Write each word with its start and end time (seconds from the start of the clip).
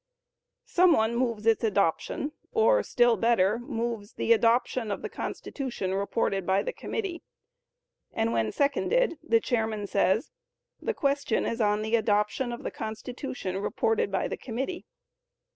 Some 0.65 0.93
one 0.93 1.15
moves 1.15 1.45
its 1.45 1.63
adoption, 1.63 2.31
or 2.51 2.81
still 2.81 3.17
better, 3.17 3.59
moves 3.59 4.13
"the 4.13 4.33
adoption 4.33 4.89
of 4.89 5.03
the 5.03 5.09
Constitution 5.11 5.93
reported 5.93 6.43
by 6.43 6.63
the 6.63 6.73
committee," 6.73 7.21
and 8.11 8.33
when 8.33 8.51
seconded, 8.51 9.19
the 9.21 9.39
chairman 9.39 9.85
says, 9.85 10.31
"The 10.81 10.95
question 10.95 11.45
is 11.45 11.61
on 11.61 11.83
the 11.83 11.95
adoption 11.95 12.51
of 12.51 12.63
the 12.63 12.71
Constitution 12.71 13.57
reported 13.59 14.11
by 14.11 14.27
the 14.27 14.37
committee." 14.37 14.87